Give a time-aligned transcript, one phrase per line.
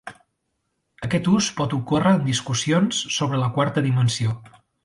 [1.07, 4.39] Aquest ús pot ocórrer en discussions sobre la quarta dimensió.